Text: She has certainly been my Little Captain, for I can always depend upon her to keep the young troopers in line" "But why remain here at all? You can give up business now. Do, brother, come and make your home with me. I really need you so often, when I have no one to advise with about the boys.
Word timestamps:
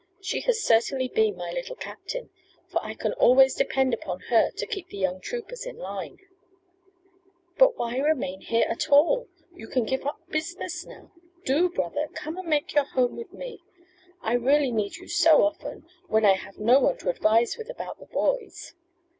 She 0.19 0.39
has 0.39 0.59
certainly 0.63 1.07
been 1.09 1.37
my 1.37 1.51
Little 1.51 1.75
Captain, 1.75 2.31
for 2.67 2.83
I 2.83 2.95
can 2.95 3.13
always 3.13 3.53
depend 3.53 3.93
upon 3.93 4.19
her 4.31 4.49
to 4.49 4.65
keep 4.65 4.87
the 4.89 4.97
young 4.97 5.21
troopers 5.21 5.63
in 5.63 5.77
line" 5.77 6.17
"But 7.59 7.77
why 7.77 7.97
remain 7.99 8.41
here 8.41 8.65
at 8.67 8.89
all? 8.89 9.27
You 9.53 9.67
can 9.67 9.85
give 9.85 10.03
up 10.07 10.27
business 10.27 10.87
now. 10.87 11.11
Do, 11.45 11.69
brother, 11.69 12.07
come 12.15 12.35
and 12.37 12.47
make 12.47 12.73
your 12.73 12.85
home 12.85 13.15
with 13.15 13.31
me. 13.31 13.61
I 14.23 14.33
really 14.33 14.71
need 14.71 14.95
you 14.95 15.07
so 15.07 15.43
often, 15.43 15.85
when 16.07 16.25
I 16.25 16.33
have 16.33 16.57
no 16.57 16.79
one 16.79 16.97
to 16.97 17.09
advise 17.11 17.55
with 17.55 17.69
about 17.69 17.99
the 17.99 18.07
boys. 18.07 18.73